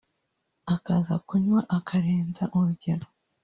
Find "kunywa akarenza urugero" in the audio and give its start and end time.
1.27-3.07